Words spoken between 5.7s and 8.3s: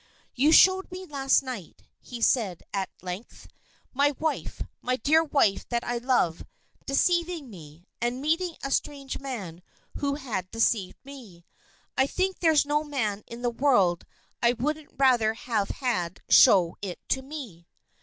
I love, deceiving me, and